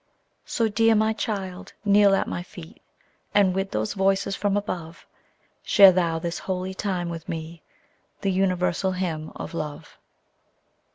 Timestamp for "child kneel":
1.13-2.15